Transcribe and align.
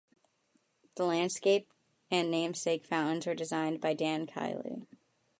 The 0.95 1.05
landscape 1.05 1.71
and 2.09 2.31
namesake 2.31 2.87
fountains 2.87 3.27
were 3.27 3.35
designed 3.35 3.79
by 3.79 3.93
Dan 3.93 4.25
Kiley. 4.25 4.87